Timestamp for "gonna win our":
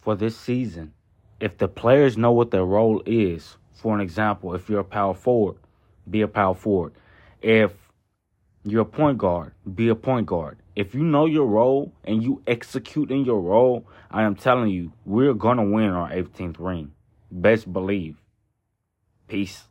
15.34-16.10